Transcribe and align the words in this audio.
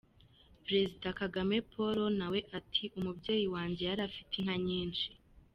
Perezida 0.65 1.09
Kagame 1.19 1.55
Paul 1.71 1.99
nawe 2.19 2.39
ati 2.57 2.83
“Umubyeyi 2.97 3.45
wanjye 3.55 3.83
yari 3.89 4.01
afite 4.09 4.33
inka 4.37 4.55
nyinshi. 4.67 5.07